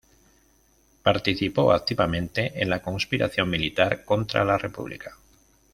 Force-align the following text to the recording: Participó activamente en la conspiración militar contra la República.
Participó 1.03 1.73
activamente 1.73 2.59
en 2.59 2.71
la 2.71 2.81
conspiración 2.81 3.51
militar 3.51 4.03
contra 4.03 4.43
la 4.43 4.57
República. 4.57 5.15